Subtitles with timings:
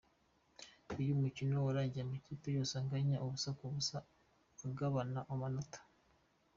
[0.99, 3.97] Uyu mukino warangiye amakipe yose anganya ubusa ku busa
[4.67, 5.79] agabana amanota.